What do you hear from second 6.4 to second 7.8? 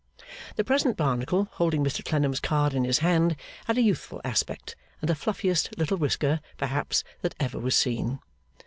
perhaps, that ever was